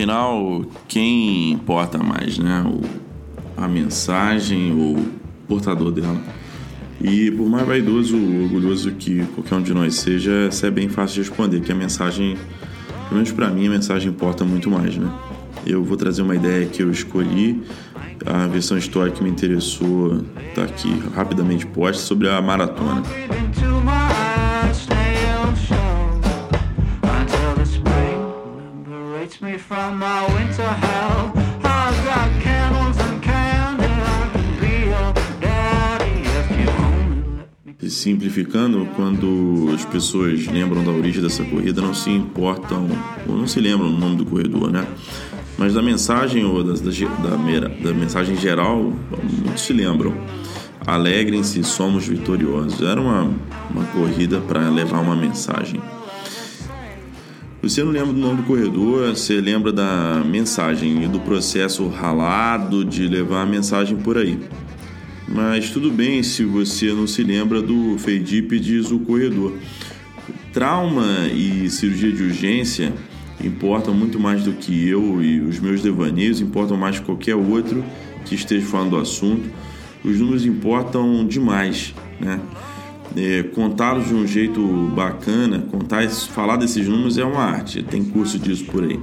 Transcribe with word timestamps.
Afinal, 0.00 0.64
quem 0.88 1.50
importa 1.52 1.98
mais, 1.98 2.38
né? 2.38 2.64
O, 2.66 2.80
a 3.54 3.68
mensagem 3.68 4.72
ou 4.72 4.96
o 4.96 5.12
portador 5.46 5.92
dela? 5.92 6.16
E 6.98 7.30
por 7.32 7.46
mais 7.46 7.66
vaidoso 7.66 8.16
ou 8.16 8.44
orgulhoso 8.44 8.92
que 8.92 9.22
qualquer 9.34 9.56
um 9.56 9.62
de 9.62 9.74
nós 9.74 9.96
seja, 9.96 10.46
essa 10.48 10.68
é 10.68 10.70
bem 10.70 10.88
fácil 10.88 11.22
de 11.22 11.28
responder, 11.28 11.60
que 11.60 11.70
a 11.70 11.74
mensagem, 11.74 12.38
pelo 13.10 13.16
menos 13.16 13.30
para 13.30 13.50
mim, 13.50 13.66
a 13.66 13.70
mensagem 13.72 14.08
importa 14.08 14.42
muito 14.42 14.70
mais, 14.70 14.96
né? 14.96 15.12
Eu 15.66 15.84
vou 15.84 15.98
trazer 15.98 16.22
uma 16.22 16.34
ideia 16.34 16.64
que 16.64 16.82
eu 16.82 16.90
escolhi, 16.90 17.62
a 18.24 18.46
versão 18.46 18.78
histórica 18.78 19.18
que 19.18 19.22
me 19.22 19.28
interessou 19.28 20.24
está 20.48 20.62
aqui 20.62 20.98
rapidamente 21.14 21.66
posta 21.66 22.02
sobre 22.02 22.26
a 22.26 22.40
maratona. 22.40 23.02
Simplificando, 37.88 38.86
quando 38.94 39.72
as 39.74 39.84
pessoas 39.84 40.46
lembram 40.46 40.84
da 40.84 40.90
origem 40.90 41.22
dessa 41.22 41.42
corrida, 41.44 41.80
não 41.80 41.94
se 41.94 42.10
importam 42.10 42.86
ou 43.26 43.36
não 43.36 43.46
se 43.46 43.60
lembram 43.60 43.90
do 43.90 43.98
nome 43.98 44.16
do 44.16 44.24
corredor, 44.24 44.70
né? 44.70 44.86
Mas 45.58 45.74
da 45.74 45.82
mensagem 45.82 46.44
ou 46.44 46.62
da, 46.62 46.74
da, 46.74 47.68
da 47.68 47.94
mensagem 47.94 48.36
geral, 48.36 48.92
muitos 49.42 49.62
se 49.62 49.72
lembram. 49.72 50.14
Alegrem-se, 50.86 51.62
somos 51.64 52.06
vitoriosos. 52.06 52.80
Era 52.80 53.00
uma, 53.00 53.30
uma 53.70 53.84
corrida 53.86 54.40
para 54.40 54.68
levar 54.68 55.00
uma 55.00 55.16
mensagem. 55.16 55.80
Você 57.62 57.84
não 57.84 57.92
lembra 57.92 58.14
do 58.14 58.18
nome 58.18 58.38
do 58.38 58.42
corredor, 58.44 59.14
você 59.14 59.38
lembra 59.38 59.70
da 59.70 60.24
mensagem 60.24 61.04
e 61.04 61.06
do 61.06 61.20
processo 61.20 61.86
ralado 61.88 62.82
de 62.86 63.06
levar 63.06 63.42
a 63.42 63.46
mensagem 63.46 63.98
por 63.98 64.16
aí. 64.16 64.38
Mas 65.28 65.68
tudo 65.68 65.90
bem 65.90 66.22
se 66.22 66.42
você 66.42 66.90
não 66.94 67.06
se 67.06 67.22
lembra 67.22 67.60
do 67.60 67.98
Feidípedes, 67.98 68.90
o 68.90 69.00
corredor. 69.00 69.52
Trauma 70.54 71.28
e 71.34 71.68
cirurgia 71.68 72.10
de 72.10 72.22
urgência 72.22 72.94
importam 73.44 73.92
muito 73.92 74.18
mais 74.18 74.42
do 74.42 74.54
que 74.54 74.88
eu 74.88 75.22
e 75.22 75.40
os 75.40 75.60
meus 75.60 75.82
devaneios, 75.82 76.40
importam 76.40 76.78
mais 76.78 76.98
que 76.98 77.04
qualquer 77.04 77.36
outro 77.36 77.84
que 78.24 78.34
esteja 78.34 78.66
falando 78.66 78.90
do 78.90 78.96
assunto. 78.96 79.50
Os 80.02 80.18
números 80.18 80.46
importam 80.46 81.26
demais, 81.26 81.94
né? 82.18 82.40
É, 83.16 83.42
contá-los 83.42 84.06
de 84.06 84.14
um 84.14 84.26
jeito 84.26 84.62
bacana, 84.94 85.66
contar, 85.70 86.08
falar 86.08 86.56
desses 86.56 86.86
números 86.86 87.18
é 87.18 87.24
uma 87.24 87.42
arte, 87.42 87.82
tem 87.82 88.04
curso 88.04 88.38
disso 88.38 88.64
por 88.66 88.84
aí. 88.84 89.00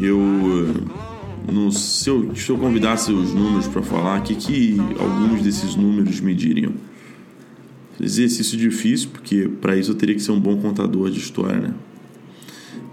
Eu 0.00 0.18
no, 1.50 1.72
se, 1.72 2.08
eu, 2.08 2.34
se 2.34 2.50
eu 2.50 2.58
convidasse 2.58 3.12
os 3.12 3.34
números 3.34 3.66
para 3.66 3.82
falar, 3.82 4.20
o 4.20 4.22
que, 4.22 4.34
que 4.34 4.76
alguns 4.98 5.42
desses 5.42 5.74
números 5.74 6.20
me 6.20 6.34
diriam? 6.34 6.72
Exercício 8.00 8.56
difícil, 8.56 9.10
porque 9.12 9.48
para 9.60 9.76
isso 9.76 9.90
eu 9.90 9.94
teria 9.94 10.14
que 10.14 10.22
ser 10.22 10.32
um 10.32 10.40
bom 10.40 10.56
contador 10.56 11.10
de 11.10 11.18
história, 11.18 11.60
né? 11.60 11.74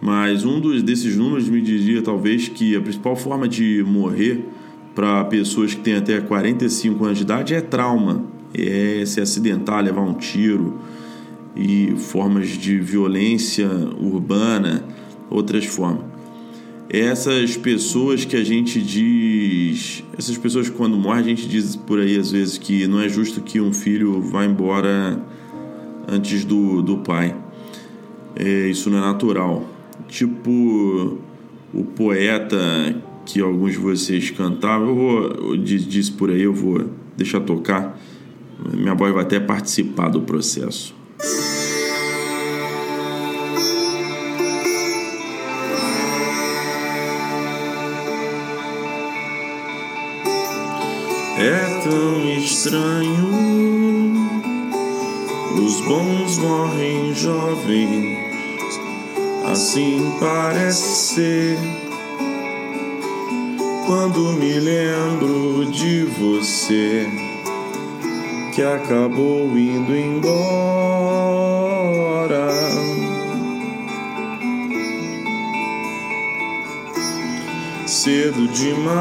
Mas 0.02 0.46
um 0.46 0.60
dos, 0.60 0.84
desses 0.84 1.16
números 1.16 1.50
me 1.50 1.62
diria 1.62 2.02
talvez 2.02 2.48
que 2.48 2.76
a 2.76 2.82
principal 2.82 3.16
forma 3.16 3.48
de 3.48 3.84
morrer 3.88 4.44
para 4.94 5.24
pessoas 5.26 5.74
que 5.74 5.82
têm 5.82 5.96
até 5.96 6.20
45 6.20 7.06
anos 7.06 7.18
de 7.18 7.24
idade 7.24 7.54
é 7.54 7.62
trauma, 7.62 8.26
é 8.58 9.06
se 9.06 9.20
acidentar, 9.20 9.84
levar 9.84 10.02
um 10.02 10.14
tiro 10.14 10.80
e 11.56 11.96
formas 11.98 12.50
de 12.50 12.80
violência 12.80 13.68
urbana, 14.00 14.84
outras 15.30 15.66
formas 15.66 16.18
essas 16.90 17.58
pessoas 17.58 18.24
que 18.24 18.36
a 18.36 18.44
gente 18.44 18.82
diz, 18.82 20.04
essas 20.18 20.38
pessoas 20.38 20.70
quando 20.70 20.98
morrem 20.98 21.20
a 21.20 21.24
gente 21.24 21.48
diz 21.48 21.76
por 21.76 22.00
aí 22.00 22.18
às 22.18 22.32
vezes 22.32 22.58
que 22.58 22.88
não 22.88 23.02
é 23.02 23.10
justo 23.10 23.42
que 23.42 23.60
um 23.60 23.74
filho 23.74 24.22
vá 24.22 24.46
embora 24.46 25.22
antes 26.08 26.46
do, 26.46 26.82
do 26.82 27.00
pai. 27.00 27.36
É, 28.36 28.70
isso 28.70 28.90
não 28.90 29.00
é 29.00 29.02
natural. 29.02 29.68
Tipo 30.08 31.18
o 31.74 31.84
poeta 31.84 32.58
que 33.26 33.42
alguns 33.42 33.74
de 33.74 33.80
vocês 33.80 34.32
cantavam, 34.32 34.88
eu 34.88 34.96
vou, 34.96 35.22
eu 35.52 35.58
disse 35.58 36.14
por 36.14 36.30
aí, 36.30 36.44
eu 36.44 36.54
vou 36.54 36.90
deixar 37.18 37.42
tocar. 37.42 38.00
Minha 38.60 38.96
voz 38.96 39.14
vai 39.14 39.24
até 39.24 39.40
participar 39.40 40.10
do 40.10 40.22
processo. 40.22 40.96
É 51.40 51.82
tão 51.84 52.30
estranho, 52.36 53.30
os 55.56 55.82
bons 55.82 56.38
morrem 56.40 57.14
jovens, 57.14 58.18
assim 59.46 60.12
parece 60.20 61.14
ser. 61.14 61.58
Quando 63.86 64.34
me 64.34 64.60
lembro 64.60 65.72
de 65.72 66.04
você, 66.20 67.08
que 68.58 68.64
acabou 68.64 69.56
indo 69.56 69.96
embora. 69.96 70.28
Cedo 77.86 78.48
demais. 78.48 78.98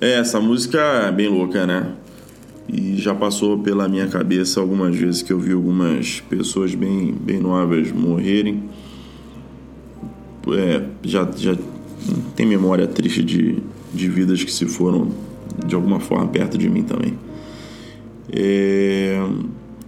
É, 0.00 0.20
essa 0.20 0.40
música 0.40 0.78
é 0.78 1.10
bem 1.10 1.26
louca, 1.26 1.66
né? 1.66 1.88
E 2.68 2.98
já 2.98 3.16
passou 3.16 3.58
pela 3.58 3.88
minha 3.88 4.06
cabeça 4.06 4.60
algumas 4.60 4.94
vezes 4.94 5.22
que 5.22 5.32
eu 5.32 5.40
vi 5.40 5.54
algumas 5.54 6.20
pessoas 6.20 6.72
bem, 6.72 7.12
bem 7.12 7.40
novas 7.40 7.90
morrerem. 7.90 8.70
É, 10.46 10.82
já, 11.02 11.28
já 11.36 11.56
tem 12.34 12.46
memória 12.46 12.86
triste 12.86 13.22
de, 13.22 13.56
de 13.92 14.08
vidas 14.08 14.42
que 14.42 14.52
se 14.52 14.66
foram 14.66 15.08
de 15.66 15.74
alguma 15.74 16.00
forma 16.00 16.26
perto 16.28 16.56
de 16.56 16.68
mim 16.68 16.82
também. 16.82 17.14
É, 18.32 19.22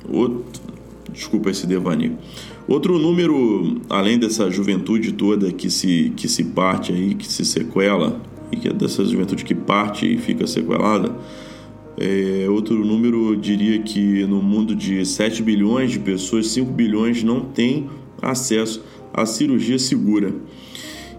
outro, 0.09 0.45
desculpa 1.13 1.51
esse 1.51 1.67
devaneio. 1.67 2.19
Outro 2.67 2.99
número, 2.99 3.81
além 3.91 4.19
dessa 4.19 4.51
juventude 4.51 5.13
toda 5.13 5.53
que 5.53 5.71
se, 5.71 6.13
que 6.17 6.29
se 6.29 6.45
parte 6.45 6.93
aí, 6.93 7.15
que 7.15 7.27
se 7.27 7.45
sequela, 7.45 8.21
e 8.51 8.57
que 8.57 8.69
é 8.69 8.73
dessa 8.73 9.05
juventude 9.05 9.45
que 9.45 9.55
parte 9.55 10.07
e 10.13 10.19
fica 10.19 10.47
sequelada, 10.47 11.15
é, 11.97 12.47
outro 12.49 12.85
número 12.85 13.37
diria 13.37 13.79
que 13.81 14.25
no 14.27 14.43
mundo 14.43 14.75
de 14.75 15.05
7 15.05 15.43
bilhões 15.43 15.93
de 15.93 15.99
pessoas, 15.99 16.49
5 16.49 16.71
bilhões 16.73 17.23
não 17.23 17.41
têm 17.41 17.89
acesso 18.21 18.83
à 19.13 19.25
cirurgia 19.27 19.79
segura. 19.79 20.35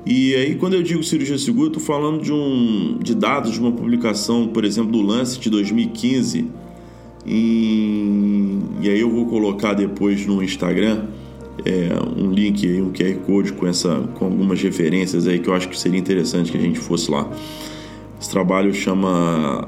E 0.05 0.35
aí, 0.35 0.55
quando 0.55 0.75
eu 0.75 0.83
digo 0.83 1.03
cirurgia 1.03 1.37
segura, 1.37 1.67
estou 1.67 1.81
falando 1.81 2.21
de, 2.21 2.31
um, 2.31 2.99
de 3.01 3.15
dados 3.15 3.53
de 3.53 3.59
uma 3.59 3.71
publicação, 3.71 4.47
por 4.47 4.63
exemplo, 4.63 4.91
do 4.91 5.01
Lancet 5.01 5.41
de 5.41 5.49
2015. 5.49 6.47
E, 7.25 8.59
e 8.81 8.89
aí 8.89 8.99
eu 8.99 9.09
vou 9.09 9.25
colocar 9.25 9.73
depois 9.73 10.27
no 10.27 10.43
Instagram 10.43 11.05
é, 11.65 11.89
um 12.15 12.29
link 12.31 12.67
aí, 12.67 12.79
um 12.81 12.91
QR 12.91 13.15
Code 13.25 13.53
com, 13.53 13.65
essa, 13.65 14.07
com 14.13 14.25
algumas 14.25 14.61
referências 14.61 15.25
aí 15.25 15.39
que 15.39 15.47
eu 15.47 15.53
acho 15.55 15.69
que 15.69 15.79
seria 15.79 15.99
interessante 15.99 16.51
que 16.51 16.57
a 16.57 16.61
gente 16.61 16.77
fosse 16.77 17.09
lá. 17.09 17.27
Esse 18.21 18.29
trabalho 18.29 18.73
chama 18.73 19.67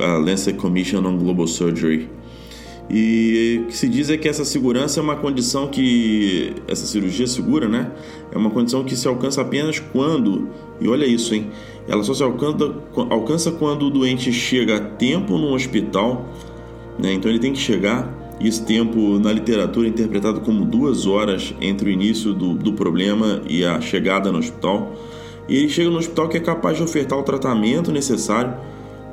a 0.00 0.16
Lancet 0.16 0.56
Commission 0.56 1.04
on 1.04 1.18
Global 1.18 1.46
Surgery. 1.46 2.08
E 2.90 3.62
o 3.62 3.66
que 3.66 3.76
se 3.76 3.88
diz 3.88 4.10
é 4.10 4.16
que 4.16 4.28
essa 4.28 4.44
segurança 4.44 5.00
é 5.00 5.02
uma 5.02 5.16
condição 5.16 5.68
que. 5.68 6.54
Essa 6.68 6.86
cirurgia 6.86 7.26
segura, 7.26 7.68
né? 7.68 7.90
É 8.30 8.36
uma 8.36 8.50
condição 8.50 8.84
que 8.84 8.94
se 8.94 9.08
alcança 9.08 9.40
apenas 9.40 9.78
quando. 9.78 10.48
E 10.80 10.88
olha 10.88 11.06
isso, 11.06 11.34
hein? 11.34 11.50
Ela 11.88 12.02
só 12.02 12.12
se 12.12 12.22
alcança, 12.22 12.74
alcança 13.10 13.50
quando 13.52 13.86
o 13.86 13.90
doente 13.90 14.32
chega 14.32 14.76
a 14.76 14.80
tempo 14.80 15.38
no 15.38 15.54
hospital, 15.54 16.28
né? 16.98 17.12
Então 17.12 17.30
ele 17.30 17.38
tem 17.38 17.52
que 17.52 17.58
chegar 17.58 18.24
esse 18.40 18.64
tempo 18.64 19.18
na 19.18 19.32
literatura 19.32 19.86
é 19.86 19.90
interpretado 19.90 20.40
como 20.40 20.64
duas 20.64 21.06
horas 21.06 21.54
entre 21.60 21.88
o 21.88 21.92
início 21.92 22.32
do, 22.34 22.54
do 22.54 22.72
problema 22.72 23.40
e 23.48 23.64
a 23.64 23.80
chegada 23.80 24.30
no 24.32 24.38
hospital. 24.38 24.92
E 25.48 25.56
ele 25.56 25.68
chega 25.68 25.90
no 25.90 25.98
hospital 25.98 26.28
que 26.28 26.36
é 26.36 26.40
capaz 26.40 26.76
de 26.76 26.82
ofertar 26.82 27.18
o 27.18 27.22
tratamento 27.22 27.92
necessário. 27.92 28.54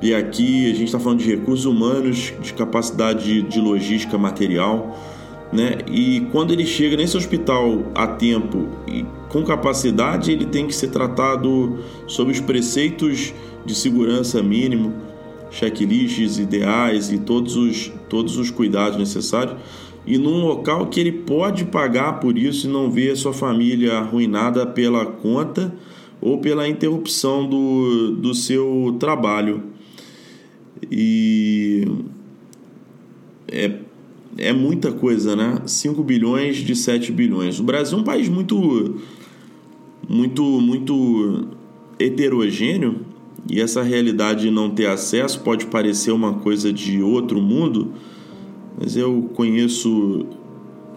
E 0.01 0.15
aqui 0.15 0.65
a 0.65 0.73
gente 0.73 0.85
está 0.85 0.99
falando 0.99 1.19
de 1.19 1.29
recursos 1.29 1.65
humanos, 1.65 2.33
de 2.41 2.53
capacidade 2.53 3.43
de, 3.43 3.59
logística 3.59 4.17
material. 4.17 4.99
Né? 5.53 5.77
E 5.91 6.21
quando 6.31 6.51
ele 6.51 6.65
chega 6.65 6.97
nesse 6.97 7.15
hospital 7.15 7.83
a 7.93 8.07
tempo 8.07 8.67
e 8.87 9.05
com 9.29 9.43
capacidade, 9.43 10.31
ele 10.31 10.45
tem 10.45 10.65
que 10.65 10.73
ser 10.73 10.87
tratado 10.87 11.77
sob 12.07 12.31
os 12.31 12.39
preceitos 12.39 13.33
de 13.65 13.75
segurança 13.75 14.41
mínimo 14.41 14.93
checklists 15.51 16.39
ideais 16.39 17.11
e 17.11 17.19
todos 17.19 17.55
os, 17.55 17.91
todos 18.09 18.37
os 18.37 18.49
cuidados 18.49 18.97
necessários. 18.97 19.57
e 20.07 20.17
num 20.17 20.41
local 20.41 20.87
que 20.87 20.99
ele 20.99 21.11
pode 21.11 21.65
pagar 21.65 22.19
por 22.19 22.37
isso 22.37 22.67
e 22.67 22.69
não 22.69 22.89
ver 22.89 23.11
a 23.11 23.15
sua 23.15 23.33
família 23.33 23.99
arruinada 23.99 24.65
pela 24.65 25.05
conta 25.05 25.71
ou 26.19 26.39
pela 26.39 26.67
interrupção 26.67 27.47
do, 27.47 28.15
do 28.15 28.33
seu 28.33 28.95
trabalho. 28.99 29.70
E 30.89 31.85
é, 33.47 33.79
é 34.37 34.53
muita 34.53 34.91
coisa, 34.91 35.35
né? 35.35 35.61
5 35.65 36.01
bilhões 36.03 36.57
de 36.57 36.75
7 36.75 37.11
bilhões. 37.11 37.59
O 37.59 37.63
Brasil 37.63 37.97
é 37.97 38.01
um 38.01 38.03
país 38.03 38.29
muito 38.29 38.95
muito 40.07 40.43
muito 40.43 41.47
heterogêneo 41.99 43.05
e 43.49 43.59
essa 43.59 43.81
realidade 43.81 44.41
de 44.41 44.51
não 44.51 44.69
ter 44.69 44.87
acesso 44.87 45.41
pode 45.41 45.65
parecer 45.67 46.11
uma 46.11 46.33
coisa 46.35 46.71
de 46.71 47.01
outro 47.01 47.41
mundo, 47.41 47.93
mas 48.79 48.95
eu 48.95 49.29
conheço 49.33 50.25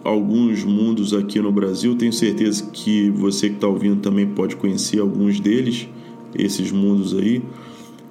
alguns 0.02 0.62
mundos 0.64 1.14
aqui 1.14 1.40
no 1.40 1.50
Brasil, 1.50 1.94
tenho 1.96 2.12
certeza 2.12 2.68
que 2.70 3.10
você 3.10 3.48
que 3.48 3.54
está 3.54 3.66
ouvindo 3.66 4.00
também 4.00 4.26
pode 4.26 4.56
conhecer 4.56 5.00
alguns 5.00 5.40
deles, 5.40 5.88
esses 6.36 6.70
mundos 6.70 7.14
aí, 7.16 7.42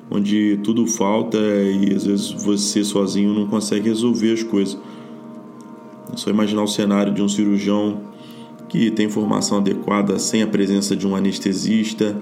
onde 0.09 0.59
tudo 0.63 0.85
falta 0.85 1.37
e 1.37 1.93
às 1.93 2.05
vezes 2.05 2.31
você 2.31 2.83
sozinho 2.83 3.33
não 3.33 3.47
consegue 3.47 3.89
resolver 3.89 4.33
as 4.33 4.43
coisas. 4.43 4.77
É 6.11 6.17
só 6.17 6.29
imaginar 6.29 6.63
o 6.63 6.67
cenário 6.67 7.13
de 7.13 7.21
um 7.21 7.29
cirurgião 7.29 8.01
que 8.69 8.91
tem 8.91 9.09
formação 9.09 9.59
adequada 9.59 10.17
sem 10.19 10.41
a 10.41 10.47
presença 10.47 10.95
de 10.95 11.07
um 11.07 11.15
anestesista 11.15 12.17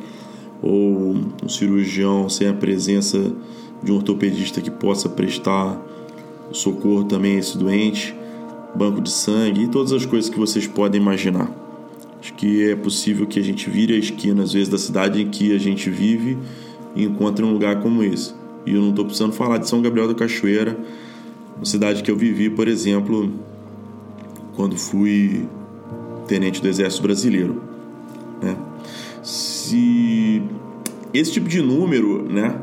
ou 0.62 1.16
um 1.44 1.50
cirurgião 1.50 2.30
sem 2.30 2.48
a 2.48 2.54
presença 2.54 3.33
de 3.83 3.92
um 3.92 3.95
ortopedista 3.95 4.62
que 4.62 4.69
possa 4.69 5.10
prestar 5.10 5.80
socorro 6.51 7.06
também 7.06 7.38
a 7.38 7.39
esse 7.39 7.57
doente, 7.57 8.13
banco 8.75 9.01
de 9.01 9.10
sangue 9.10 9.63
e 9.63 9.68
todas 9.68 9.92
as 9.92 10.06
coisas 10.06 10.30
que 10.30 10.38
vocês 10.38 10.68
podem 10.68 11.01
imaginar. 11.01 11.50
Acho 12.19 12.33
que 12.36 12.69
é 12.69 12.75
possível 12.75 13.25
que 13.25 13.39
a 13.39 13.44
gente 13.44 13.69
vire 13.69 13.95
a 13.95 13.98
esquina, 13.98 14.44
às 14.44 14.54
vezes, 14.54 14.69
da 14.69 14.78
cidade 14.78 15.22
em 15.22 15.30
que 15.30 15.56
a 15.56 15.57
gente 15.57 15.89
vive 15.89 16.38
e 16.96 17.04
encontre 17.04 17.44
um 17.44 17.52
lugar 17.52 17.82
como 17.82 18.04
esse. 18.04 18.34
E 18.66 18.74
eu 18.76 18.82
não 18.82 18.90
estou 18.90 19.06
precisando 19.06 19.34
falar 19.34 19.58
de 19.58 19.68
São 19.68 19.82
Gabriel 19.82 20.08
da 20.08 20.14
Cachoeira, 20.14 20.78
uma 21.56 21.66
cidade 21.66 22.04
que 22.04 22.12
eu 22.12 22.16
vivi, 22.16 22.50
por 22.50 22.68
exemplo, 22.68 23.32
quando 24.56 24.78
fui 24.78 25.48
tenente 26.28 26.62
do 26.62 26.68
Exército 26.68 27.04
Brasileiro. 27.04 27.62
Né? 28.42 28.56
Se 29.24 30.42
esse 31.14 31.34
tipo 31.34 31.50
de 31.50 31.62
número, 31.62 32.24
né, 32.24 32.56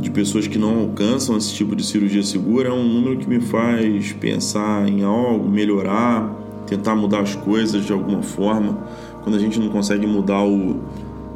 de 0.00 0.10
pessoas 0.10 0.46
que 0.46 0.58
não 0.58 0.80
alcançam 0.80 1.36
esse 1.36 1.52
tipo 1.52 1.74
de 1.76 1.84
cirurgia 1.84 2.22
segura 2.22 2.68
é 2.68 2.72
um 2.72 2.86
número 2.86 3.18
que 3.18 3.28
me 3.28 3.40
faz 3.40 4.12
pensar 4.12 4.88
em 4.88 5.02
algo, 5.02 5.48
melhorar, 5.48 6.34
tentar 6.66 6.94
mudar 6.94 7.20
as 7.20 7.34
coisas 7.34 7.84
de 7.84 7.92
alguma 7.92 8.22
forma. 8.22 8.78
Quando 9.22 9.36
a 9.36 9.38
gente 9.38 9.58
não 9.58 9.68
consegue 9.68 10.06
mudar 10.06 10.42
o, 10.44 10.80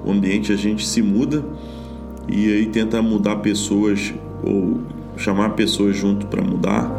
o 0.05 0.11
ambiente, 0.11 0.53
a 0.53 0.57
gente 0.57 0.87
se 0.87 1.03
muda 1.03 1.45
e 2.29 2.53
aí 2.53 2.67
tenta 2.67 3.01
mudar 3.03 3.37
pessoas 3.37 4.13
ou 4.45 4.81
chamar 5.17 5.51
pessoas 5.51 5.97
junto 5.97 6.27
para 6.27 6.43
mudar 6.43 6.91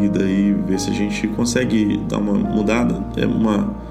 e 0.00 0.08
daí 0.08 0.52
ver 0.52 0.78
se 0.80 0.90
a 0.90 0.94
gente 0.94 1.28
consegue 1.28 1.96
dar 2.08 2.18
uma 2.18 2.34
mudada, 2.34 3.04
é 3.16 3.26
uma 3.26 3.82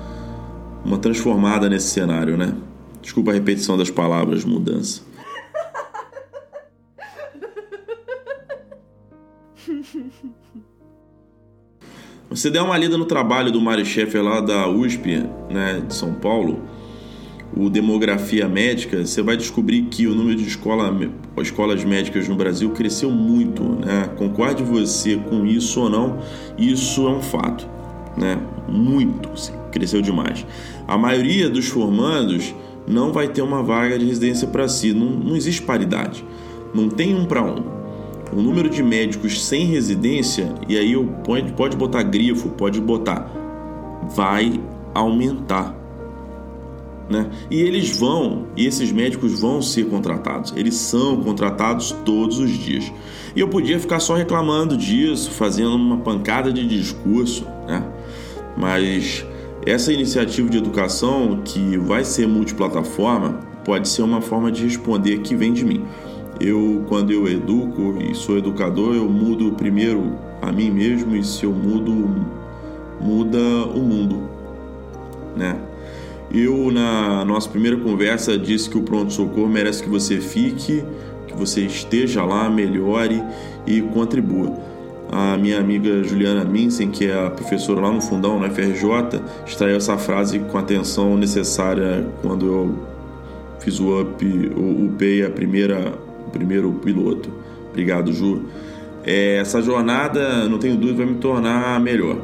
uma 0.83 0.98
transformada 0.98 1.69
nesse 1.69 1.89
cenário, 1.89 2.36
né? 2.36 2.56
Desculpa 3.01 3.31
a 3.31 3.33
repetição 3.33 3.77
das 3.77 3.89
palavras 3.89 4.44
mudança. 4.44 5.01
Você 12.30 12.50
der 12.50 12.62
uma 12.62 12.77
lida 12.77 12.98
no 12.98 13.06
trabalho 13.06 13.51
do 13.51 13.59
Mário 13.59 13.86
Schaeffer 13.86 14.24
lá 14.24 14.39
da 14.39 14.68
USP, 14.68 15.21
né, 15.50 15.83
de 15.86 15.94
São 15.94 16.13
Paulo, 16.13 16.62
o 17.56 17.69
Demografia 17.69 18.48
Médica, 18.48 19.06
você 19.06 19.21
vai 19.21 19.36
descobrir 19.36 19.83
que 19.83 20.07
o 20.07 20.15
número 20.15 20.38
de 20.38 20.48
escola, 20.48 20.95
escolas 21.42 21.83
médicas 21.83 22.27
no 22.27 22.36
Brasil 22.36 22.69
cresceu 22.71 23.12
muito. 23.12 23.63
Né? 23.63 24.09
Concorde 24.18 24.63
você 24.63 25.18
com 25.18 25.45
isso 25.45 25.81
ou 25.81 25.89
não, 25.89 26.19
isso 26.57 27.07
é 27.07 27.12
um 27.12 27.21
fato. 27.21 27.68
Né? 28.18 28.38
Muito, 28.68 29.30
cresceu 29.71 30.01
demais. 30.01 30.45
A 30.88 30.98
maioria 30.98 31.50
dos 31.50 31.68
formandos 31.68 32.53
não 32.88 33.12
vai 33.12 33.27
ter 33.27 33.42
uma 33.42 33.62
vaga 33.62 33.98
de 33.98 34.06
residência 34.06 34.48
para 34.48 34.68
si, 34.68 34.94
não, 34.94 35.09
não 35.09 35.36
existe 35.36 35.62
paridade, 35.62 36.25
não 36.74 36.89
tem 36.89 37.15
um 37.15 37.25
para 37.25 37.44
um 37.44 37.81
o 38.33 38.42
número 38.42 38.69
de 38.69 38.81
médicos 38.81 39.44
sem 39.44 39.65
residência, 39.65 40.53
e 40.68 40.77
aí 40.77 40.94
eu 40.94 41.06
pode, 41.24 41.51
pode 41.53 41.75
botar 41.75 42.01
grifo, 42.03 42.50
pode 42.50 42.80
botar, 42.80 43.30
vai 44.15 44.59
aumentar. 44.94 45.81
Né? 47.12 47.30
E 47.50 47.60
eles 47.60 47.98
vão, 47.98 48.48
e 48.56 48.66
esses 48.66 48.90
médicos 48.90 49.42
vão 49.42 49.62
ser 49.62 49.86
contratados, 49.88 50.54
eles 50.56 50.75
são 50.75 51.22
contratados 51.22 51.92
todos 52.06 52.40
os 52.40 52.50
dias. 52.52 52.90
E 53.36 53.42
eu 53.42 53.50
podia 53.50 53.78
ficar 53.78 54.00
só 54.00 54.16
reclamando 54.16 54.78
disso, 54.78 55.30
fazendo 55.31 55.75
uma 55.75 55.98
pancada 55.98 56.54
de 56.54 56.66
discurso, 56.66 57.46
né? 57.68 57.84
mas 58.56 59.25
essa 59.66 59.92
iniciativa 59.92 60.50
de 60.50 60.58
educação 60.58 61.42
que 61.44 61.78
vai 61.78 62.06
ser 62.06 62.28
multiplataforma 62.28 63.40
pode 63.66 63.90
ser 63.90 64.04
uma 64.04 64.22
forma 64.22 64.50
de 64.50 64.63
responder 64.63 65.19
que 65.19 65.36
vem 65.36 65.52
de 65.52 65.66
mim. 65.66 65.84
Eu, 66.40 66.86
quando 66.88 67.12
eu 67.12 67.28
educo 67.28 67.98
e 68.02 68.16
sou 68.16 68.38
educador, 68.38 68.96
eu 68.96 69.08
mudo 69.10 69.52
primeiro 69.52 70.18
a 70.42 70.50
mim 70.50 70.72
mesmo 70.72 71.13
e 71.13 71.24
se 71.24 71.44
eu 71.44 71.52
mudo, 71.52 72.25
muda 73.00 73.38
o 73.75 73.80
mundo, 73.80 74.30
né? 75.36 75.60
Eu, 76.33 76.72
na 76.72 77.25
nossa 77.25 77.50
primeira 77.50 77.78
conversa, 77.78 78.38
disse 78.38 78.69
que 78.69 78.78
o 78.78 78.83
pronto-socorro 78.83 79.50
merece 79.50 79.83
que 79.83 79.89
você 79.89 80.22
fique, 80.22 80.83
que 81.28 81.33
você 81.33 81.62
esteja 81.62 82.24
lá, 82.24 82.50
melhore 82.50 83.22
e 83.68 83.81
contribua. 83.81 84.54
A 85.12 85.38
minha 85.38 85.60
amiga 85.60 86.01
Juliana 86.04 86.45
Minsen, 86.45 86.89
que 86.89 87.06
é 87.07 87.28
a 87.28 87.30
professora 87.30 87.81
lá 87.81 87.92
no 87.92 88.01
fundão, 88.01 88.39
na 88.39 88.50
FRJ, 88.50 89.22
extraiu 89.45 89.75
essa 89.75 89.98
frase 89.98 90.39
com 90.39 90.57
a 90.57 90.62
atenção 90.62 91.18
necessária 91.18 92.07
quando 92.22 92.45
eu 92.45 92.88
fiz 93.60 93.80
o 93.80 94.00
up, 94.00 94.25
o 94.25 94.86
upei 94.86 95.25
a 95.25 95.30
primeira 95.30 95.94
primeiro 96.31 96.72
piloto. 96.72 97.30
Obrigado, 97.69 98.12
Ju. 98.12 98.44
É, 99.04 99.38
essa 99.38 99.62
jornada, 99.62 100.48
não 100.48 100.58
tenho 100.58 100.75
dúvida, 100.75 101.00
vai 101.00 101.05
me 101.08 101.20
tornar 101.20 101.79
melhor. 101.79 102.17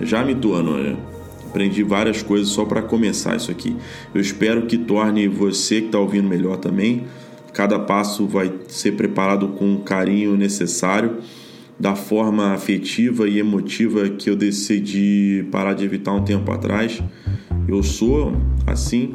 Já 0.00 0.24
me 0.24 0.34
torno, 0.34 0.78
né? 0.78 0.96
Aprendi 1.50 1.82
várias 1.82 2.22
coisas 2.22 2.48
só 2.48 2.64
para 2.64 2.80
começar 2.80 3.36
isso 3.36 3.50
aqui. 3.50 3.76
Eu 4.14 4.20
espero 4.20 4.66
que 4.66 4.78
torne 4.78 5.26
você 5.26 5.80
que 5.80 5.86
está 5.86 5.98
ouvindo 5.98 6.28
melhor 6.28 6.58
também. 6.58 7.04
Cada 7.52 7.76
passo 7.76 8.24
vai 8.24 8.52
ser 8.68 8.92
preparado 8.92 9.48
com 9.48 9.74
o 9.74 9.80
carinho 9.80 10.36
necessário, 10.36 11.18
da 11.78 11.96
forma 11.96 12.52
afetiva 12.52 13.28
e 13.28 13.40
emotiva 13.40 14.08
que 14.10 14.30
eu 14.30 14.36
decidi 14.36 15.44
parar 15.50 15.74
de 15.74 15.84
evitar 15.84 16.12
um 16.12 16.22
tempo 16.22 16.52
atrás. 16.52 17.02
Eu 17.66 17.82
sou 17.82 18.32
assim, 18.64 19.14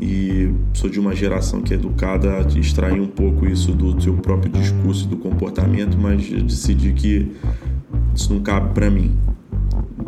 e 0.00 0.52
sou 0.72 0.88
de 0.88 1.00
uma 1.00 1.16
geração 1.16 1.62
que 1.62 1.72
é 1.72 1.76
educada 1.76 2.36
a 2.36 2.58
extrair 2.58 3.00
um 3.00 3.08
pouco 3.08 3.46
isso 3.46 3.72
do 3.72 4.00
seu 4.00 4.14
próprio 4.14 4.52
discurso 4.52 5.06
e 5.06 5.08
do 5.08 5.16
comportamento, 5.16 5.96
mas 5.98 6.28
decidi 6.28 6.92
que 6.92 7.32
isso 8.14 8.32
não 8.32 8.40
cabe 8.40 8.72
para 8.72 8.88
mim. 8.88 9.16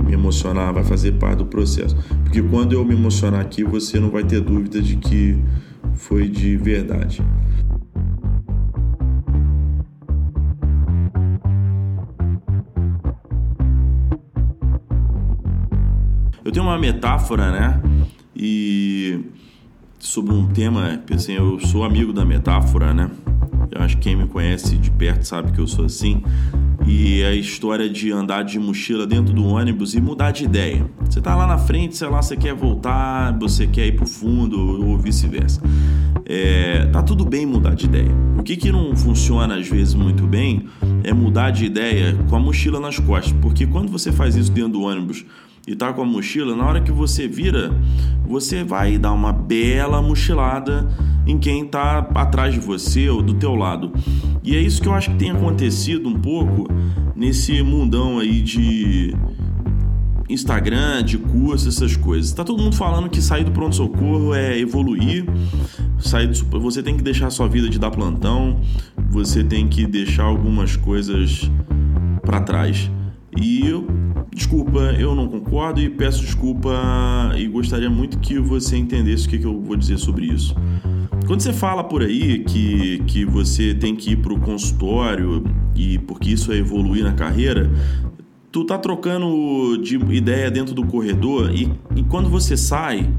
Me 0.04 0.12
emocionar 0.12 0.72
vai 0.72 0.84
fazer 0.84 1.12
parte 1.12 1.38
do 1.38 1.46
processo, 1.46 1.96
porque 2.24 2.42
quando 2.42 2.72
eu 2.72 2.84
me 2.84 2.94
emocionar 2.94 3.40
aqui, 3.40 3.64
você 3.64 3.98
não 3.98 4.10
vai 4.10 4.24
ter 4.24 4.40
dúvida 4.40 4.80
de 4.80 4.96
que 4.96 5.38
foi 5.94 6.28
de 6.28 6.56
verdade. 6.56 7.22
Eu 16.44 16.52
tenho 16.52 16.64
uma 16.64 16.78
metáfora, 16.78 17.50
né? 17.50 17.82
E 18.34 19.24
sobre 19.98 20.32
um 20.32 20.46
tema, 20.46 21.02
assim, 21.12 21.32
eu 21.32 21.58
sou 21.58 21.82
amigo 21.82 22.12
da 22.12 22.24
metáfora, 22.24 22.94
né? 22.94 23.10
Eu 23.76 23.84
acho 23.84 23.96
que 23.96 24.04
quem 24.04 24.16
me 24.16 24.26
conhece 24.26 24.76
de 24.76 24.90
perto 24.90 25.24
sabe 25.24 25.52
que 25.52 25.58
eu 25.58 25.66
sou 25.66 25.84
assim. 25.84 26.22
E 26.86 27.22
a 27.24 27.34
história 27.34 27.88
de 27.90 28.12
andar 28.12 28.42
de 28.42 28.58
mochila 28.58 29.06
dentro 29.06 29.34
do 29.34 29.44
ônibus 29.44 29.94
e 29.94 30.00
mudar 30.00 30.30
de 30.30 30.44
ideia. 30.44 30.88
Você 31.04 31.20
tá 31.20 31.34
lá 31.34 31.46
na 31.46 31.58
frente, 31.58 31.96
sei 31.96 32.08
lá, 32.08 32.22
você 32.22 32.36
quer 32.36 32.54
voltar, 32.54 33.36
você 33.38 33.66
quer 33.66 33.86
ir 33.86 33.96
pro 33.96 34.06
fundo 34.06 34.86
ou 34.86 34.96
vice-versa. 34.96 35.60
É, 36.24 36.86
tá 36.86 37.02
tudo 37.02 37.24
bem 37.24 37.44
mudar 37.44 37.74
de 37.74 37.86
ideia. 37.86 38.10
O 38.38 38.42
que, 38.42 38.56
que 38.56 38.70
não 38.70 38.96
funciona 38.96 39.56
às 39.56 39.68
vezes 39.68 39.94
muito 39.94 40.26
bem 40.26 40.66
é 41.02 41.12
mudar 41.12 41.50
de 41.50 41.64
ideia 41.64 42.16
com 42.28 42.36
a 42.36 42.40
mochila 42.40 42.80
nas 42.80 42.98
costas. 42.98 43.32
Porque 43.40 43.66
quando 43.66 43.90
você 43.90 44.12
faz 44.12 44.36
isso 44.36 44.50
dentro 44.50 44.72
do 44.72 44.82
ônibus 44.82 45.24
e 45.66 45.74
tá 45.74 45.92
com 45.92 46.02
a 46.02 46.06
mochila, 46.06 46.54
na 46.54 46.64
hora 46.64 46.80
que 46.80 46.92
você 46.92 47.26
vira, 47.26 47.72
você 48.24 48.62
vai 48.62 48.96
dar 48.98 49.12
uma 49.12 49.32
bela 49.32 50.00
mochilada 50.00 50.88
em 51.26 51.38
quem 51.38 51.66
tá 51.66 51.98
atrás 52.14 52.54
de 52.54 52.60
você 52.60 53.08
ou 53.08 53.20
do 53.20 53.34
teu 53.34 53.54
lado. 53.54 53.92
E 54.44 54.54
é 54.54 54.60
isso 54.60 54.80
que 54.80 54.86
eu 54.86 54.94
acho 54.94 55.10
que 55.10 55.16
tem 55.16 55.30
acontecido 55.30 56.08
um 56.08 56.14
pouco 56.14 56.68
nesse 57.16 57.60
mundão 57.62 58.20
aí 58.20 58.40
de 58.42 59.12
Instagram, 60.28 61.02
de 61.02 61.18
curso, 61.18 61.68
essas 61.68 61.96
coisas. 61.96 62.32
Tá 62.32 62.44
todo 62.44 62.62
mundo 62.62 62.76
falando 62.76 63.08
que 63.08 63.20
sair 63.20 63.42
do 63.42 63.50
pronto-socorro 63.50 64.34
é 64.34 64.56
evoluir, 64.56 65.24
sair 65.98 66.28
do, 66.28 66.60
você 66.60 66.80
tem 66.80 66.96
que 66.96 67.02
deixar 67.02 67.26
a 67.26 67.30
sua 67.30 67.48
vida 67.48 67.68
de 67.68 67.78
dar 67.78 67.90
plantão, 67.90 68.60
você 69.10 69.42
tem 69.42 69.66
que 69.66 69.84
deixar 69.84 70.24
algumas 70.24 70.76
coisas 70.76 71.50
para 72.22 72.40
trás. 72.40 72.90
E 73.36 73.66
eu, 73.66 73.86
desculpa, 74.36 74.80
eu 74.98 75.14
não 75.14 75.28
concordo 75.28 75.80
e 75.80 75.88
peço 75.88 76.20
desculpa 76.20 76.70
e 77.38 77.48
gostaria 77.48 77.88
muito 77.88 78.18
que 78.18 78.38
você 78.38 78.76
entendesse 78.76 79.26
o 79.26 79.30
que, 79.30 79.38
que 79.38 79.46
eu 79.46 79.58
vou 79.58 79.74
dizer 79.74 79.96
sobre 79.96 80.26
isso. 80.26 80.54
Quando 81.26 81.40
você 81.40 81.54
fala 81.54 81.82
por 81.82 82.02
aí 82.02 82.40
que, 82.40 83.02
que 83.06 83.24
você 83.24 83.74
tem 83.74 83.96
que 83.96 84.10
ir 84.10 84.16
para 84.16 84.34
o 84.34 84.38
consultório 84.38 85.42
e 85.74 85.98
porque 86.00 86.32
isso 86.32 86.52
é 86.52 86.56
evoluir 86.56 87.02
na 87.02 87.14
carreira, 87.14 87.70
tu 88.52 88.62
tá 88.62 88.76
trocando 88.76 89.78
de 89.82 89.96
ideia 90.14 90.50
dentro 90.50 90.74
do 90.74 90.84
corredor 90.84 91.50
e, 91.54 91.72
e 91.96 92.02
quando 92.02 92.28
você 92.28 92.58
sai 92.58 93.10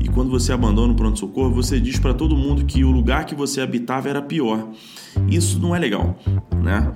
e 0.00 0.08
quando 0.08 0.30
você 0.30 0.50
abandona 0.50 0.94
o 0.94 0.96
pronto-socorro, 0.96 1.50
você 1.50 1.78
diz 1.78 1.98
para 1.98 2.14
todo 2.14 2.34
mundo 2.34 2.64
que 2.64 2.82
o 2.84 2.90
lugar 2.90 3.26
que 3.26 3.34
você 3.34 3.60
habitava 3.60 4.08
era 4.08 4.22
pior. 4.22 4.70
Isso 5.28 5.60
não 5.60 5.76
é 5.76 5.78
legal, 5.78 6.18
né? 6.62 6.90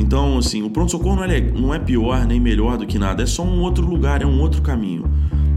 Então, 0.00 0.38
assim, 0.38 0.62
o 0.62 0.70
pronto-socorro 0.70 1.16
não, 1.16 1.24
é, 1.24 1.40
não 1.40 1.74
é 1.74 1.78
pior 1.78 2.26
nem 2.26 2.40
melhor 2.40 2.78
do 2.78 2.86
que 2.86 2.98
nada, 2.98 3.22
é 3.22 3.26
só 3.26 3.44
um 3.44 3.60
outro 3.60 3.86
lugar, 3.86 4.22
é 4.22 4.26
um 4.26 4.40
outro 4.40 4.62
caminho. 4.62 5.04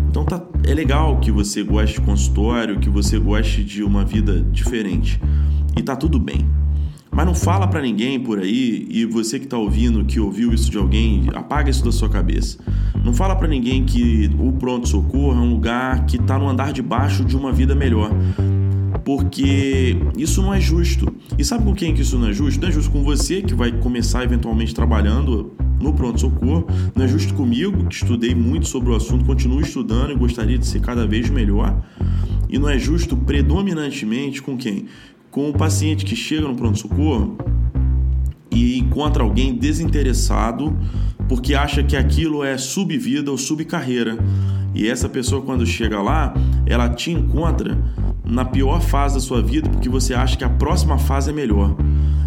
Então 0.10 0.26
tá, 0.26 0.44
é 0.68 0.74
legal 0.74 1.18
que 1.20 1.32
você 1.32 1.64
goste 1.64 2.00
de 2.00 2.06
consultório, 2.06 2.78
que 2.78 2.90
você 2.90 3.18
goste 3.18 3.64
de 3.64 3.82
uma 3.82 4.04
vida 4.04 4.42
diferente. 4.52 5.20
E 5.78 5.82
tá 5.82 5.96
tudo 5.96 6.20
bem. 6.20 6.46
Mas 7.10 7.26
não 7.26 7.34
fala 7.34 7.68
para 7.68 7.82
ninguém 7.82 8.20
por 8.20 8.40
aí, 8.40 8.86
e 8.90 9.06
você 9.06 9.40
que 9.40 9.48
tá 9.48 9.58
ouvindo, 9.58 10.04
que 10.04 10.20
ouviu 10.20 10.54
isso 10.54 10.70
de 10.70 10.78
alguém, 10.78 11.30
apaga 11.34 11.70
isso 11.70 11.86
da 11.86 11.92
sua 11.92 12.10
cabeça. 12.10 12.58
Não 13.02 13.14
fala 13.14 13.36
para 13.36 13.48
ninguém 13.48 13.86
que 13.86 14.30
o 14.38 14.52
pronto-socorro 14.52 15.32
é 15.32 15.42
um 15.42 15.52
lugar 15.52 16.06
que 16.06 16.18
tá 16.18 16.38
no 16.38 16.50
andar 16.50 16.74
de 16.74 16.82
baixo 16.82 17.24
de 17.24 17.38
uma 17.38 17.52
vida 17.52 17.74
melhor 17.74 18.12
porque 19.04 19.98
isso 20.18 20.42
não 20.42 20.54
é 20.54 20.60
justo. 20.60 21.14
E 21.38 21.44
sabe 21.44 21.64
com 21.64 21.74
quem 21.74 21.94
que 21.94 22.02
isso 22.02 22.18
não 22.18 22.28
é 22.28 22.34
justo? 22.34 22.62
Não 22.62 22.70
é 22.70 22.72
justo 22.72 22.92
com 22.92 23.04
você, 23.04 23.42
que 23.42 23.54
vai 23.54 23.72
começar 23.72 24.24
eventualmente 24.24 24.74
trabalhando 24.74 25.54
no 25.80 25.94
pronto-socorro, 25.94 26.66
não 26.96 27.04
é 27.04 27.08
justo 27.08 27.34
comigo, 27.34 27.86
que 27.88 27.96
estudei 27.96 28.34
muito 28.34 28.68
sobre 28.68 28.92
o 28.92 28.96
assunto, 28.96 29.26
continuo 29.26 29.60
estudando 29.60 30.12
e 30.12 30.16
gostaria 30.16 30.58
de 30.58 30.66
ser 30.66 30.80
cada 30.80 31.06
vez 31.06 31.30
melhor. 31.30 31.84
E 32.50 32.58
não 32.58 32.70
é 32.70 32.80
justo 32.80 33.18
predominantemente 33.18 34.42
com 34.42 34.56
quem? 34.56 34.86
Com 35.30 35.50
o 35.50 35.54
paciente 35.54 36.06
que 36.06 36.16
chega 36.16 36.48
no 36.48 36.56
pronto-socorro 36.56 37.38
e 38.50 38.78
encontra 38.78 39.24
alguém 39.24 39.56
desinteressado 39.56 40.78
porque 41.28 41.56
acha 41.56 41.84
que 41.84 41.98
aquilo 41.98 42.44
é 42.44 42.58
subvida 42.58 43.32
ou 43.32 43.38
subcarreira. 43.38 44.18
E 44.76 44.88
essa 44.88 45.10
pessoa, 45.10 45.42
quando 45.42 45.66
chega 45.66 46.02
lá, 46.02 46.34
ela 46.66 46.90
te 46.90 47.12
encontra 47.12 47.78
na 48.25 48.46
pior 48.46 48.82
fase 48.82 49.15
da 49.15 49.22
sua 49.22 49.42
vida 49.42 49.70
porque 49.70 49.89
você 49.89 50.13
acha 50.13 50.38
que 50.38 50.44
a 50.44 50.50
próxima 50.50 50.98
fase 50.98 51.30
é 51.30 51.34
melhor. 51.34 51.75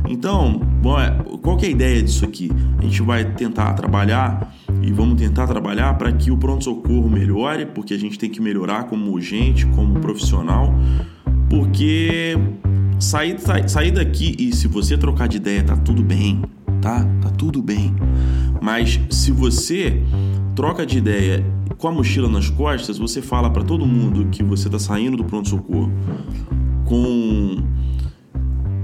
Então, 0.08 0.60
bom, 0.82 0.98
é, 1.00 1.10
qual 1.42 1.58
é 1.60 1.66
a 1.66 1.68
ideia 1.68 2.02
disso 2.02 2.24
aqui? 2.24 2.50
A 2.78 2.82
gente 2.82 3.02
vai 3.02 3.24
tentar 3.24 3.72
trabalhar 3.74 4.54
e 4.82 4.92
vamos 4.92 5.20
tentar 5.20 5.46
trabalhar 5.46 5.94
para 5.94 6.12
que 6.12 6.30
o 6.30 6.36
pronto-socorro 6.36 7.08
melhore, 7.10 7.66
porque 7.66 7.94
a 7.94 7.98
gente 7.98 8.18
tem 8.18 8.30
que 8.30 8.40
melhorar 8.40 8.84
como 8.84 9.20
gente, 9.20 9.66
como 9.66 9.98
profissional, 10.00 10.72
porque 11.50 12.38
sair, 12.98 13.36
sair 13.66 13.90
daqui 13.90 14.36
e 14.38 14.54
se 14.54 14.68
você 14.68 14.96
trocar 14.96 15.28
de 15.28 15.38
ideia 15.38 15.62
tá 15.64 15.76
tudo 15.76 16.02
bem, 16.02 16.42
tá? 16.80 17.04
Tá 17.20 17.30
tudo 17.30 17.62
bem. 17.62 17.94
Mas 18.60 19.00
se 19.10 19.30
você 19.32 20.02
troca 20.54 20.86
de 20.86 20.98
ideia 20.98 21.44
com 21.78 21.88
a 21.88 21.92
mochila 21.92 22.28
nas 22.28 22.48
costas, 22.48 22.98
você 22.98 23.20
fala 23.20 23.50
para 23.50 23.62
todo 23.62 23.84
mundo 23.84 24.28
que 24.30 24.42
você 24.42 24.68
está 24.68 24.78
saindo 24.78 25.16
do 25.16 25.24
pronto-socorro 25.24 25.92
com 26.84 27.62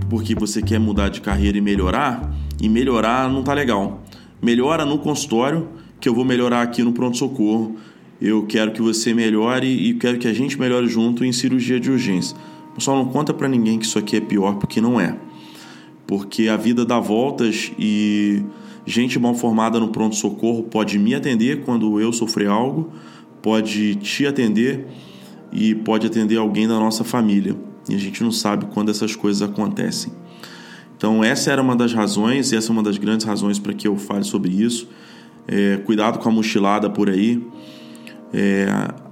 porque 0.08 0.34
você 0.34 0.60
quer 0.60 0.78
mudar 0.78 1.08
de 1.08 1.22
carreira 1.22 1.56
e 1.56 1.60
melhorar, 1.62 2.34
e 2.60 2.68
melhorar 2.68 3.30
não 3.30 3.42
tá 3.42 3.54
legal. 3.54 4.02
Melhora 4.42 4.84
no 4.84 4.98
consultório, 4.98 5.68
que 5.98 6.06
eu 6.06 6.14
vou 6.14 6.22
melhorar 6.22 6.60
aqui 6.60 6.82
no 6.82 6.92
pronto-socorro. 6.92 7.76
Eu 8.20 8.44
quero 8.44 8.72
que 8.72 8.82
você 8.82 9.14
melhore 9.14 9.66
e 9.66 9.94
quero 9.94 10.18
que 10.18 10.28
a 10.28 10.32
gente 10.34 10.60
melhore 10.60 10.86
junto 10.86 11.24
em 11.24 11.32
cirurgia 11.32 11.80
de 11.80 11.90
urgência. 11.90 12.36
Só 12.76 12.94
não 12.94 13.06
conta 13.06 13.32
para 13.32 13.48
ninguém 13.48 13.78
que 13.78 13.86
isso 13.86 13.98
aqui 13.98 14.16
é 14.16 14.20
pior, 14.20 14.56
porque 14.56 14.82
não 14.82 15.00
é. 15.00 15.16
Porque 16.06 16.48
a 16.48 16.58
vida 16.58 16.84
dá 16.84 17.00
voltas 17.00 17.72
e 17.78 18.42
Gente 18.84 19.18
mal 19.18 19.34
formada 19.34 19.78
no 19.78 19.88
pronto-socorro 19.88 20.64
pode 20.64 20.98
me 20.98 21.14
atender 21.14 21.62
quando 21.64 22.00
eu 22.00 22.12
sofrer 22.12 22.48
algo, 22.48 22.90
pode 23.40 23.94
te 23.96 24.26
atender 24.26 24.86
e 25.52 25.74
pode 25.74 26.06
atender 26.06 26.36
alguém 26.36 26.66
da 26.66 26.74
nossa 26.74 27.04
família. 27.04 27.54
E 27.88 27.94
a 27.94 27.98
gente 27.98 28.22
não 28.22 28.32
sabe 28.32 28.66
quando 28.66 28.90
essas 28.90 29.14
coisas 29.14 29.40
acontecem. 29.40 30.12
Então, 30.96 31.22
essa 31.22 31.50
era 31.50 31.62
uma 31.62 31.76
das 31.76 31.92
razões, 31.92 32.52
essa 32.52 32.70
é 32.70 32.72
uma 32.72 32.82
das 32.82 32.98
grandes 32.98 33.24
razões 33.26 33.58
para 33.58 33.72
que 33.72 33.86
eu 33.86 33.96
fale 33.96 34.24
sobre 34.24 34.50
isso. 34.50 34.88
É, 35.46 35.76
cuidado 35.84 36.18
com 36.18 36.28
a 36.28 36.32
mochilada 36.32 36.90
por 36.90 37.08
aí. 37.08 37.44
É, 38.32 38.66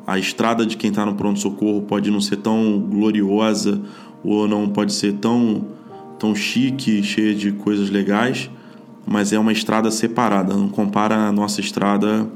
a 0.06 0.18
estrada 0.18 0.66
de 0.66 0.76
quem 0.76 0.90
está 0.90 1.04
no 1.06 1.14
pronto-socorro 1.14 1.82
pode 1.82 2.10
não 2.10 2.20
ser 2.20 2.36
tão 2.36 2.78
gloriosa 2.80 3.80
ou 4.24 4.48
não 4.48 4.68
pode 4.68 4.92
ser 4.92 5.14
tão, 5.14 5.66
tão 6.18 6.34
chique, 6.34 7.02
cheia 7.02 7.34
de 7.34 7.52
coisas 7.52 7.90
legais 7.90 8.50
mas 9.10 9.32
é 9.32 9.38
uma 9.40 9.50
estrada 9.50 9.90
separada, 9.90 10.56
não 10.56 10.68
compara 10.68 11.16
a 11.16 11.32
nossa 11.32 11.60
estrada 11.60 12.30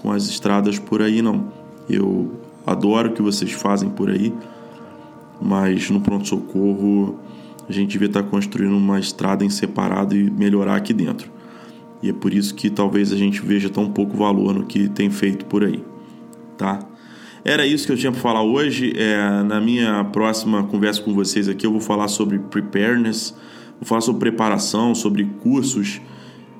com 0.00 0.10
as 0.10 0.26
estradas 0.26 0.78
por 0.78 1.02
aí 1.02 1.20
não. 1.20 1.52
Eu 1.86 2.32
adoro 2.66 3.10
o 3.10 3.12
que 3.12 3.20
vocês 3.20 3.52
fazem 3.52 3.90
por 3.90 4.08
aí, 4.08 4.32
mas 5.38 5.90
no 5.90 6.00
pronto 6.00 6.26
socorro 6.26 7.20
a 7.68 7.72
gente 7.72 7.90
devia 7.90 8.06
estar 8.06 8.22
construindo 8.22 8.74
uma 8.74 8.98
estrada 8.98 9.44
em 9.44 9.50
separado 9.50 10.16
e 10.16 10.30
melhorar 10.30 10.76
aqui 10.76 10.94
dentro. 10.94 11.30
E 12.02 12.08
é 12.08 12.12
por 12.14 12.32
isso 12.32 12.54
que 12.54 12.70
talvez 12.70 13.12
a 13.12 13.16
gente 13.16 13.42
veja 13.42 13.68
tão 13.68 13.90
pouco 13.90 14.16
valor 14.16 14.54
no 14.54 14.64
que 14.64 14.88
tem 14.88 15.10
feito 15.10 15.44
por 15.44 15.62
aí, 15.62 15.84
tá? 16.56 16.78
Era 17.44 17.66
isso 17.66 17.86
que 17.86 17.92
eu 17.92 17.98
tinha 17.98 18.12
para 18.12 18.20
falar 18.22 18.42
hoje. 18.42 18.94
É, 18.96 19.42
na 19.42 19.60
minha 19.60 20.02
próxima 20.04 20.62
conversa 20.64 21.02
com 21.02 21.12
vocês 21.12 21.50
aqui 21.50 21.66
eu 21.66 21.70
vou 21.70 21.82
falar 21.82 22.08
sobre 22.08 22.38
preparedness 22.38 23.34
Vou 23.80 23.86
falar 23.86 24.00
sobre 24.00 24.20
preparação, 24.20 24.94
sobre 24.94 25.24
cursos, 25.24 26.00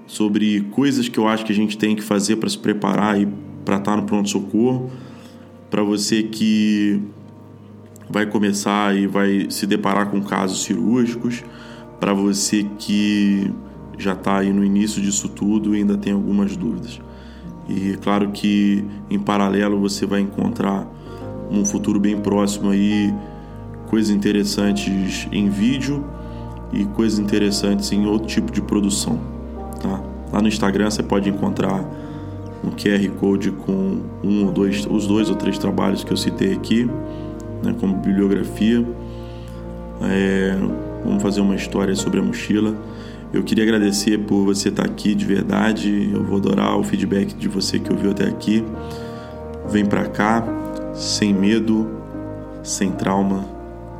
sobre 0.06 0.60
coisas 0.70 1.08
que 1.08 1.18
eu 1.18 1.26
acho 1.26 1.44
que 1.44 1.52
a 1.52 1.54
gente 1.54 1.76
tem 1.76 1.96
que 1.96 2.02
fazer 2.02 2.36
para 2.36 2.48
se 2.48 2.58
preparar 2.58 3.20
e 3.20 3.26
para 3.64 3.76
estar 3.76 3.92
tá 3.92 3.96
no 3.96 4.04
pronto-socorro. 4.04 4.90
Para 5.68 5.82
você 5.82 6.22
que 6.22 7.02
vai 8.08 8.24
começar 8.24 8.96
e 8.96 9.06
vai 9.06 9.48
se 9.50 9.66
deparar 9.66 10.10
com 10.10 10.22
casos 10.22 10.62
cirúrgicos, 10.62 11.44
para 11.98 12.14
você 12.14 12.64
que 12.78 13.50
já 13.98 14.12
está 14.12 14.38
aí 14.38 14.52
no 14.52 14.64
início 14.64 15.02
disso 15.02 15.28
tudo 15.28 15.74
e 15.74 15.78
ainda 15.78 15.96
tem 15.96 16.12
algumas 16.12 16.56
dúvidas. 16.56 17.00
E 17.68 17.98
claro 18.00 18.30
que 18.30 18.84
em 19.10 19.18
paralelo 19.18 19.78
você 19.80 20.06
vai 20.06 20.20
encontrar 20.20 20.86
num 21.50 21.64
futuro 21.64 21.98
bem 21.98 22.18
próximo 22.18 22.70
aí 22.70 23.12
coisas 23.88 24.14
interessantes 24.14 25.26
em 25.32 25.48
vídeo 25.48 26.04
e 26.72 26.84
coisas 26.84 27.18
interessantes 27.18 27.90
em 27.92 28.06
outro 28.06 28.28
tipo 28.28 28.52
de 28.52 28.60
produção. 28.60 29.18
Tá? 29.80 30.02
Lá 30.32 30.42
no 30.42 30.48
Instagram 30.48 30.90
você 30.90 31.02
pode 31.02 31.28
encontrar 31.28 31.84
um 32.64 32.70
QR 32.70 33.08
Code 33.18 33.52
com 33.52 34.00
um 34.22 34.46
ou 34.46 34.52
dois, 34.52 34.86
os 34.86 35.06
dois 35.06 35.30
ou 35.30 35.36
três 35.36 35.58
trabalhos 35.58 36.04
que 36.04 36.12
eu 36.12 36.16
citei 36.16 36.52
aqui, 36.52 36.84
né, 37.62 37.74
como 37.78 37.96
bibliografia. 37.96 38.84
É, 40.02 40.56
vamos 41.04 41.22
fazer 41.22 41.40
uma 41.40 41.54
história 41.54 41.94
sobre 41.94 42.20
a 42.20 42.22
mochila. 42.22 42.76
Eu 43.32 43.42
queria 43.42 43.64
agradecer 43.64 44.18
por 44.18 44.44
você 44.44 44.68
estar 44.68 44.84
aqui 44.84 45.14
de 45.14 45.24
verdade. 45.24 46.10
Eu 46.12 46.24
vou 46.24 46.38
adorar 46.38 46.76
o 46.78 46.82
feedback 46.82 47.34
de 47.34 47.48
você 47.48 47.78
que 47.78 47.92
ouviu 47.92 48.10
até 48.10 48.24
aqui. 48.24 48.64
Vem 49.68 49.84
pra 49.84 50.06
cá, 50.06 50.42
sem 50.94 51.34
medo, 51.34 51.86
sem 52.62 52.90
trauma, 52.90 53.44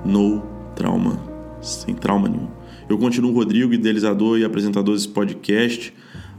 no 0.05 0.43
trauma, 0.75 1.19
sem 1.61 1.95
trauma 1.95 2.29
nenhum. 2.29 2.58
Eu 2.89 2.97
continuo 2.97 3.33
Rodrigo, 3.33 3.75
idealizador 3.75 4.39
e 4.39 4.45
apresentador 4.45 4.95
desse 4.95 5.09
podcast. 5.09 5.93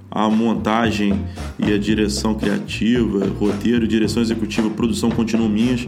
A 0.09 0.27
montagem 0.27 1.23
e 1.59 1.71
a 1.71 1.77
direção 1.77 2.33
criativa, 2.33 3.27
roteiro, 3.39 3.87
direção 3.87 4.23
executiva, 4.23 4.67
produção 4.71 5.11
continuam 5.11 5.47
minhas. 5.47 5.85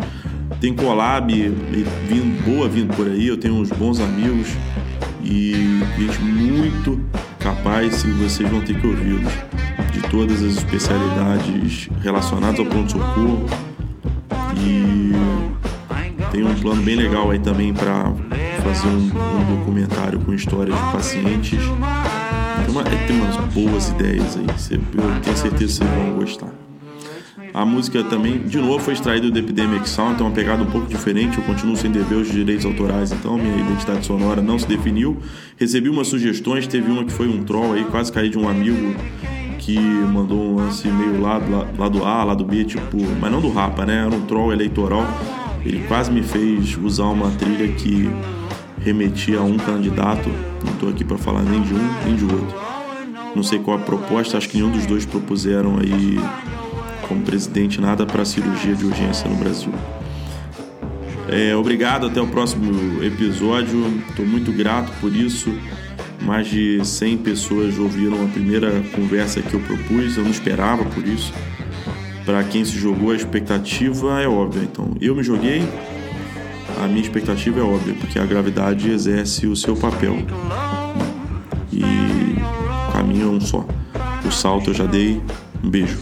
Tem 0.59 0.71
collab 0.75 1.33
vindo, 1.33 2.45
boa 2.45 2.69
vindo 2.69 2.95
por 2.95 3.07
aí, 3.07 3.27
eu 3.27 3.37
tenho 3.37 3.55
uns 3.55 3.69
bons 3.71 3.99
amigos 3.99 4.49
e 5.23 5.53
gente 5.97 6.21
muito 6.21 7.03
capaz 7.39 8.03
e 8.03 8.11
vocês 8.11 8.47
vão 8.47 8.61
ter 8.61 8.79
que 8.79 8.85
ouvi-los. 8.85 9.33
de 9.91 10.01
todas 10.09 10.41
as 10.43 10.57
especialidades 10.57 11.89
relacionadas 12.01 12.59
ao 12.59 12.65
pronto-socorro. 12.65 13.45
E 14.57 15.11
tem 16.31 16.43
um 16.43 16.53
plano 16.55 16.81
bem 16.83 16.95
legal 16.95 17.31
aí 17.31 17.39
também 17.39 17.73
para 17.73 18.13
fazer 18.63 18.87
um, 18.87 18.97
um, 18.97 19.57
documentário 19.57 20.19
com 20.19 20.33
histórias 20.33 20.75
de 20.75 20.91
pacientes. 20.91 21.59
Tem, 21.59 22.69
uma, 22.69 22.83
tem 22.83 23.19
umas 23.19 23.35
boas 23.53 23.89
ideias 23.89 24.37
aí, 24.37 24.45
eu 24.71 25.21
tenho 25.21 25.37
certeza 25.37 25.83
que 25.83 25.85
vocês 25.85 25.89
vão 25.89 26.13
gostar. 26.15 26.49
A 27.53 27.65
música 27.65 28.01
também, 28.05 28.39
de 28.39 28.57
novo, 28.57 28.79
foi 28.79 28.93
extraída 28.93 29.29
do 29.29 29.37
Epidemic 29.37 29.89
Sound, 29.89 30.13
então 30.13 30.27
é 30.27 30.29
uma 30.29 30.35
pegada 30.35 30.63
um 30.63 30.67
pouco 30.67 30.87
diferente. 30.87 31.37
Eu 31.37 31.43
continuo 31.43 31.75
sem 31.75 31.91
dever 31.91 32.15
os 32.15 32.31
direitos 32.31 32.65
autorais, 32.65 33.11
então 33.11 33.37
minha 33.37 33.57
identidade 33.57 34.05
sonora 34.05 34.41
não 34.41 34.57
se 34.57 34.65
definiu. 34.65 35.17
Recebi 35.57 35.89
umas 35.89 36.07
sugestões, 36.07 36.65
teve 36.65 36.89
uma 36.89 37.03
que 37.03 37.11
foi 37.11 37.27
um 37.27 37.43
troll 37.43 37.73
aí, 37.73 37.83
quase 37.83 38.09
caí 38.09 38.29
de 38.29 38.37
um 38.37 38.47
amigo 38.47 38.95
que 39.59 39.77
mandou 39.77 40.41
um 40.41 40.55
lance 40.55 40.87
meio 40.87 41.19
lado, 41.21 41.45
lado 41.77 42.05
A, 42.05 42.23
lado 42.23 42.45
B, 42.45 42.63
tipo, 42.63 42.97
mas 43.19 43.29
não 43.29 43.41
do 43.41 43.51
Rapa, 43.51 43.85
né? 43.85 44.05
Era 44.05 44.15
um 44.15 44.21
troll 44.21 44.53
eleitoral. 44.53 45.05
Ele 45.65 45.83
quase 45.87 46.09
me 46.09 46.23
fez 46.23 46.77
usar 46.77 47.05
uma 47.05 47.31
trilha 47.31 47.67
que 47.67 48.09
remetia 48.83 49.39
a 49.39 49.43
um 49.43 49.57
candidato. 49.57 50.29
Não 50.63 50.73
estou 50.73 50.89
aqui 50.89 51.03
para 51.03 51.17
falar 51.17 51.43
nem 51.43 51.61
de 51.61 51.73
um 51.73 52.03
nem 52.05 52.15
de 52.15 52.23
outro. 52.25 52.55
Não 53.35 53.43
sei 53.43 53.59
qual 53.59 53.77
a 53.77 53.79
proposta, 53.79 54.37
acho 54.37 54.49
que 54.49 54.57
nenhum 54.57 54.71
dos 54.71 54.85
dois 54.85 55.05
propuseram 55.05 55.77
aí 55.77 56.19
como 57.07 57.21
presidente 57.21 57.79
nada 57.79 58.05
para 58.05 58.25
cirurgia 58.25 58.75
de 58.75 58.85
urgência 58.85 59.29
no 59.29 59.35
Brasil. 59.35 59.71
É, 61.29 61.55
obrigado, 61.55 62.07
até 62.07 62.19
o 62.21 62.27
próximo 62.27 63.01
episódio. 63.03 64.01
Estou 64.09 64.25
muito 64.25 64.51
grato 64.51 64.91
por 64.99 65.15
isso. 65.15 65.49
Mais 66.21 66.47
de 66.47 66.85
100 66.85 67.17
pessoas 67.19 67.79
ouviram 67.79 68.23
a 68.23 68.27
primeira 68.27 68.81
conversa 68.93 69.41
que 69.41 69.53
eu 69.53 69.59
propus, 69.61 70.17
eu 70.17 70.23
não 70.23 70.31
esperava 70.31 70.83
por 70.85 71.07
isso. 71.07 71.33
Para 72.25 72.43
quem 72.43 72.63
se 72.63 72.77
jogou, 72.77 73.11
a 73.11 73.15
expectativa 73.15 74.21
é 74.21 74.27
óbvia. 74.27 74.61
Então, 74.61 74.95
eu 75.01 75.15
me 75.15 75.23
joguei, 75.23 75.63
a 76.81 76.87
minha 76.87 77.01
expectativa 77.01 77.59
é 77.59 77.63
óbvia, 77.63 77.93
porque 77.93 78.17
a 78.17 78.25
gravidade 78.25 78.89
exerce 78.89 79.45
o 79.45 79.55
seu 79.55 79.75
papel. 79.75 80.15
E 81.71 81.83
o 81.83 82.91
caminho 82.91 83.27
é 83.27 83.31
um 83.31 83.39
só. 83.39 83.65
O 84.25 84.31
salto 84.31 84.71
eu 84.71 84.73
já 84.73 84.85
dei. 84.85 85.21
Um 85.63 85.69
beijo. 85.69 85.99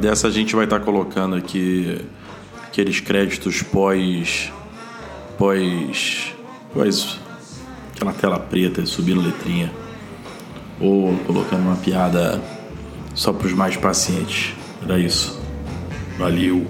Dessa 0.00 0.28
a 0.28 0.30
gente 0.30 0.56
vai 0.56 0.64
estar 0.64 0.80
tá 0.80 0.84
colocando 0.84 1.36
aqui 1.36 2.04
aqueles 2.66 3.00
créditos 3.00 3.62
pós 3.62 4.52
pós 5.38 6.34
pós 6.72 7.20
aquela 7.92 8.12
tela 8.12 8.38
preta 8.38 8.84
subindo 8.86 9.20
letrinha 9.20 9.70
ou 10.80 11.14
colocando 11.26 11.62
uma 11.62 11.76
piada 11.76 12.42
só 13.14 13.32
para 13.32 13.46
os 13.46 13.52
mais 13.52 13.76
pacientes. 13.76 14.54
Era 14.82 14.98
isso. 14.98 15.38
Valeu. 16.18 16.66